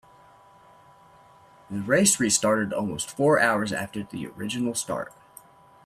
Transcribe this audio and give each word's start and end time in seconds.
The 1.69 1.79
race 1.79 2.19
restarted 2.19 2.73
almost 2.73 3.15
four 3.15 3.39
hours 3.39 3.71
after 3.71 4.01
the 4.01 4.25
original 4.25 4.73
start. 4.73 5.13